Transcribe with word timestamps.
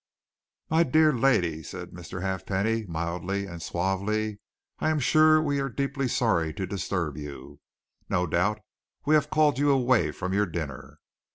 "My 0.71 0.81
dear 0.81 1.13
lady!" 1.13 1.61
said 1.61 1.91
Mr. 1.91 2.23
Halfpenny, 2.23 2.87
mildly 2.87 3.45
and 3.45 3.61
suavely. 3.61 4.39
"I 4.79 4.89
am 4.89 4.97
sure 4.99 5.39
we 5.39 5.59
are 5.59 5.69
deeply 5.69 6.07
sorry 6.07 6.55
to 6.55 6.65
disturb 6.65 7.17
you 7.19 7.59
no 8.09 8.25
doubt 8.25 8.61
we 9.05 9.13
have 9.13 9.29
called 9.29 9.59
you 9.59 9.69
away 9.69 10.11
from 10.11 10.33
your 10.33 10.47
dinner. 10.47 10.97